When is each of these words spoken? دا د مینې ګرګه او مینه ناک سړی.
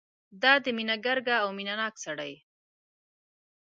دا 0.41 0.53
د 0.63 0.65
مینې 0.77 0.95
ګرګه 1.05 1.35
او 1.43 1.49
مینه 1.57 1.75
ناک 1.79 1.95
سړی. 2.03 2.33